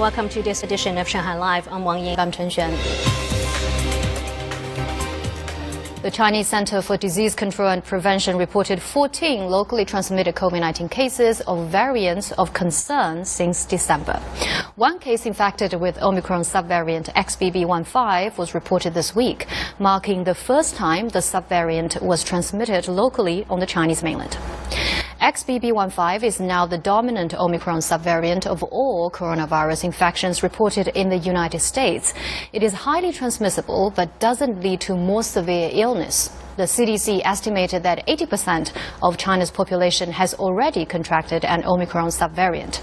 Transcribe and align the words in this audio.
Welcome 0.00 0.30
to 0.30 0.42
this 0.42 0.62
edition 0.62 0.96
of 0.96 1.06
Shanghai 1.06 1.36
Live. 1.36 1.68
I'm 1.68 1.84
Wang 1.84 2.02
Ying. 2.02 2.18
I'm 2.18 2.32
Chen 2.32 2.48
Xuan. 2.48 2.70
The 6.00 6.10
Chinese 6.10 6.46
Center 6.46 6.80
for 6.80 6.96
Disease 6.96 7.34
Control 7.34 7.68
and 7.68 7.84
Prevention 7.84 8.38
reported 8.38 8.80
14 8.80 9.50
locally 9.50 9.84
transmitted 9.84 10.34
COVID-19 10.34 10.90
cases 10.90 11.42
of 11.42 11.68
variants 11.68 12.32
of 12.32 12.54
concern 12.54 13.26
since 13.26 13.66
December. 13.66 14.18
One 14.76 14.98
case 14.98 15.26
infected 15.26 15.74
with 15.74 16.00
Omicron 16.00 16.44
subvariant 16.44 17.12
XBB.1.5 17.12 18.38
was 18.38 18.54
reported 18.54 18.94
this 18.94 19.14
week, 19.14 19.48
marking 19.78 20.24
the 20.24 20.34
first 20.34 20.76
time 20.76 21.10
the 21.10 21.18
subvariant 21.18 22.00
was 22.00 22.24
transmitted 22.24 22.88
locally 22.88 23.44
on 23.50 23.60
the 23.60 23.66
Chinese 23.66 24.02
mainland. 24.02 24.38
XBB.1.5 25.30 26.24
is 26.24 26.40
now 26.40 26.66
the 26.66 26.76
dominant 26.76 27.34
Omicron 27.34 27.78
subvariant 27.78 28.48
of 28.48 28.64
all 28.64 29.08
coronavirus 29.12 29.84
infections 29.84 30.42
reported 30.42 30.88
in 30.88 31.08
the 31.08 31.18
United 31.18 31.60
States. 31.60 32.12
It 32.52 32.64
is 32.64 32.72
highly 32.72 33.12
transmissible 33.12 33.92
but 33.94 34.18
doesn't 34.18 34.60
lead 34.60 34.80
to 34.80 34.96
more 34.96 35.22
severe 35.22 35.70
illness. 35.72 36.30
The 36.56 36.64
CDC 36.64 37.20
estimated 37.24 37.84
that 37.84 38.04
80% 38.08 38.72
of 39.04 39.18
China's 39.18 39.52
population 39.52 40.10
has 40.10 40.34
already 40.34 40.84
contracted 40.84 41.44
an 41.44 41.64
Omicron 41.64 42.08
subvariant. 42.08 42.80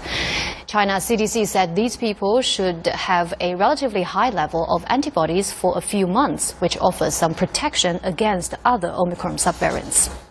China 0.66 0.94
CDC 0.94 1.46
said 1.46 1.76
these 1.76 1.98
people 1.98 2.40
should 2.40 2.86
have 2.86 3.34
a 3.40 3.56
relatively 3.56 4.04
high 4.04 4.30
level 4.30 4.64
of 4.74 4.86
antibodies 4.86 5.52
for 5.52 5.76
a 5.76 5.82
few 5.82 6.06
months, 6.06 6.52
which 6.62 6.78
offers 6.78 7.12
some 7.12 7.34
protection 7.34 8.00
against 8.02 8.54
other 8.64 8.90
Omicron 8.96 9.36
subvariants. 9.36 10.27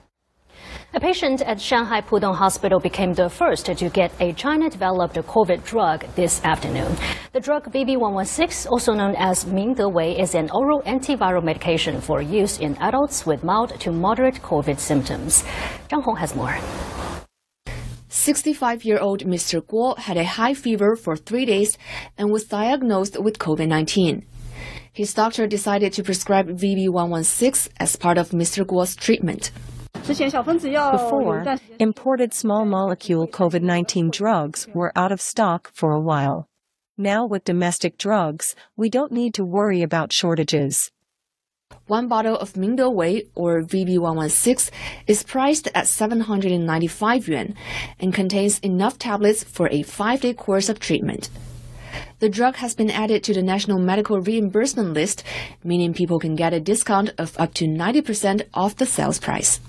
A 0.98 1.00
patient 1.00 1.44
at 1.44 1.62
Shanghai 1.62 2.02
Pudong 2.02 2.34
Hospital 2.34 2.80
became 2.80 3.14
the 3.14 3.30
first 3.30 3.68
to 3.68 3.88
get 3.88 4.12
a 4.20 4.34
China-developed 4.34 5.14
COVID 5.14 5.64
drug 5.64 6.04
this 6.16 6.44
afternoon. 6.44 6.92
The 7.34 7.40
drug 7.40 7.72
VV116, 7.72 8.66
also 8.66 8.94
known 8.94 9.14
as 9.16 9.46
Mingdewei, 9.46 10.20
is 10.20 10.34
an 10.34 10.50
oral 10.52 10.82
antiviral 10.88 11.44
medication 11.44 12.02
for 12.02 12.24
use 12.24 12.58
in 12.58 12.76
adults 12.78 13.28
with 13.28 13.44
mild 13.44 13.80
to 13.82 13.92
moderate 13.92 14.42
COVID 14.42 14.80
symptoms. 14.80 15.44
Zhang 15.88 16.02
Hong 16.02 16.16
has 16.16 16.36
more. 16.36 16.58
65-year-old 18.10 19.24
Mr. 19.24 19.62
Guo 19.62 19.96
had 20.00 20.18
a 20.18 20.26
high 20.26 20.56
fever 20.56 20.96
for 20.96 21.16
three 21.16 21.46
days 21.46 21.78
and 22.18 22.32
was 22.32 22.46
diagnosed 22.46 23.22
with 23.22 23.38
COVID-19. 23.38 24.24
His 24.94 25.14
doctor 25.14 25.46
decided 25.46 25.94
to 25.94 26.02
prescribe 26.02 26.48
VV116 26.48 27.70
as 27.80 27.96
part 27.98 28.18
of 28.18 28.32
Mr. 28.32 28.66
Guo's 28.66 28.96
treatment. 28.96 29.52
Before, 30.08 31.58
imported 31.80 32.34
small 32.34 32.64
molecule 32.64 33.28
COVID 33.28 33.62
19 33.62 34.10
drugs 34.10 34.66
were 34.74 34.94
out 34.96 35.12
of 35.12 35.20
stock 35.20 35.70
for 35.74 35.92
a 35.92 36.00
while. 36.00 36.48
Now, 36.98 37.26
with 37.26 37.44
domestic 37.44 37.98
drugs, 37.98 38.56
we 38.78 38.90
don't 38.90 39.12
need 39.12 39.34
to 39.34 39.44
worry 39.44 39.82
about 39.82 40.14
shortages. 40.14 40.92
One 41.88 42.08
bottle 42.08 42.38
of 42.38 42.54
Mingdewei 42.54 43.28
or 43.36 43.64
VV116 43.64 44.72
is 45.08 45.24
priced 45.24 45.68
at 45.76 45.88
795 45.88 47.28
yuan 47.28 47.54
and 48.00 48.14
contains 48.14 48.60
enough 48.60 48.98
tablets 48.98 49.44
for 49.44 49.68
a 49.72 49.84
five 49.84 50.22
day 50.22 50.34
course 50.34 50.70
of 50.70 50.80
treatment. 50.80 51.30
The 52.20 52.30
drug 52.30 52.56
has 52.56 52.76
been 52.76 52.90
added 52.90 53.26
to 53.26 53.34
the 53.34 53.44
National 53.44 53.78
Medical 53.78 54.22
Reimbursement 54.22 54.94
List, 54.94 55.26
meaning 55.66 55.94
people 55.94 56.18
can 56.18 56.36
get 56.36 56.54
a 56.54 56.62
discount 56.62 57.12
of 57.18 57.38
up 57.38 57.54
to 57.56 57.66
90% 57.66 58.44
off 58.54 58.78
the 58.78 58.86
sales 58.86 59.20
price. 59.20 59.60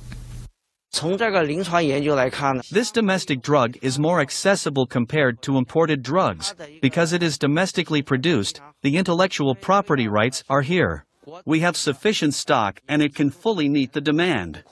This 2.70 2.90
domestic 2.90 3.42
drug 3.42 3.76
is 3.82 3.98
more 3.98 4.20
accessible 4.20 4.86
compared 4.86 5.42
to 5.42 5.56
imported 5.56 6.02
drugs. 6.02 6.54
Because 6.82 7.12
it 7.12 7.22
is 7.22 7.38
domestically 7.38 8.02
produced, 8.02 8.60
the 8.82 8.96
intellectual 8.96 9.54
property 9.54 10.08
rights 10.08 10.42
are 10.48 10.62
here. 10.62 11.04
We 11.44 11.60
have 11.60 11.76
sufficient 11.76 12.34
stock 12.34 12.80
and 12.88 13.02
it 13.02 13.14
can 13.14 13.30
fully 13.30 13.68
meet 13.68 13.92
the 13.92 14.00
demand. 14.00 14.64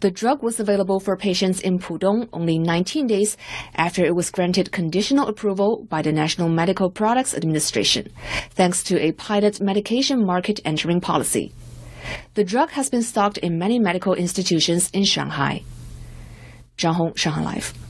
The 0.00 0.12
drug 0.12 0.44
was 0.44 0.60
available 0.60 1.00
for 1.00 1.16
patients 1.16 1.60
in 1.60 1.80
Pudong 1.80 2.28
only 2.32 2.56
19 2.56 3.08
days 3.08 3.36
after 3.74 4.04
it 4.04 4.14
was 4.14 4.30
granted 4.30 4.70
conditional 4.70 5.26
approval 5.26 5.86
by 5.88 6.02
the 6.02 6.12
National 6.12 6.48
Medical 6.48 6.88
Products 6.88 7.34
Administration, 7.34 8.08
thanks 8.50 8.84
to 8.84 9.00
a 9.00 9.10
pilot 9.12 9.60
medication 9.60 10.24
market 10.24 10.60
entering 10.64 11.00
policy. 11.00 11.52
The 12.38 12.44
drug 12.44 12.70
has 12.70 12.88
been 12.88 13.02
stocked 13.02 13.38
in 13.38 13.58
many 13.58 13.80
medical 13.80 14.14
institutions 14.14 14.90
in 14.92 15.02
Shanghai. 15.02 15.64
Zhang 16.76 16.94
Hong, 16.94 17.14
Shanghai 17.16 17.42
Live. 17.42 17.87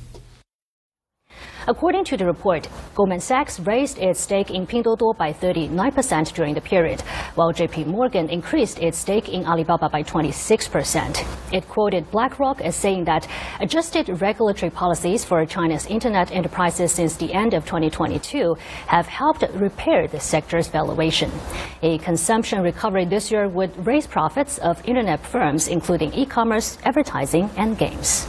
According 1.68 2.04
to 2.04 2.16
the 2.16 2.24
report, 2.24 2.66
Goldman 2.94 3.20
Sachs 3.20 3.60
raised 3.60 3.98
its 3.98 4.20
stake 4.20 4.50
in 4.50 4.66
Pinduoduo 4.66 5.14
by 5.18 5.34
39% 5.34 6.32
during 6.32 6.54
the 6.54 6.62
period, 6.62 7.02
while 7.34 7.52
JP 7.52 7.88
Morgan 7.88 8.30
increased 8.30 8.78
its 8.78 8.96
stake 8.96 9.28
in 9.28 9.44
Alibaba 9.44 9.90
by 9.90 10.02
26%. 10.02 11.26
It 11.52 11.68
quoted 11.68 12.10
BlackRock 12.10 12.62
as 12.62 12.74
saying 12.74 13.04
that 13.04 13.28
adjusted 13.60 14.08
regulatory 14.22 14.70
policies 14.70 15.26
for 15.26 15.44
China's 15.44 15.84
internet 15.84 16.32
enterprises 16.32 16.90
since 16.90 17.16
the 17.16 17.34
end 17.34 17.52
of 17.52 17.66
2022 17.66 18.56
have 18.86 19.06
helped 19.06 19.44
repair 19.52 20.08
the 20.08 20.20
sector's 20.20 20.68
valuation. 20.68 21.30
A 21.82 21.98
consumption 21.98 22.62
recovery 22.62 23.04
this 23.04 23.30
year 23.30 23.46
would 23.46 23.86
raise 23.86 24.06
profits 24.06 24.56
of 24.56 24.82
internet 24.88 25.20
firms, 25.20 25.68
including 25.68 26.14
e-commerce, 26.14 26.78
advertising, 26.86 27.50
and 27.58 27.76
games. 27.76 28.26